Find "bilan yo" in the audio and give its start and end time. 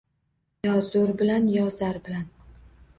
1.21-1.69